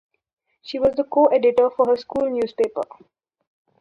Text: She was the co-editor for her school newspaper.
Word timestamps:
She 0.63 0.79
was 0.79 0.95
the 0.95 1.03
co-editor 1.03 1.69
for 1.69 1.85
her 1.89 1.95
school 1.95 2.27
newspaper. 2.27 2.81